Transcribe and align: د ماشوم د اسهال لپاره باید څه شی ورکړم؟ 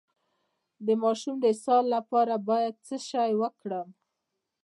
د 0.85 0.87
ماشوم 1.03 1.35
د 1.39 1.45
اسهال 1.53 1.85
لپاره 1.95 2.33
باید 2.49 2.73
څه 2.87 2.95
شی 3.09 3.31
ورکړم؟ 3.41 3.87